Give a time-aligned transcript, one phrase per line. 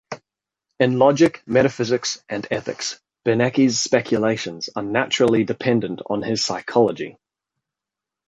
[0.79, 7.19] In logic, metaphysics and ethics, Beneke's speculations are naturally dependent on his psychology.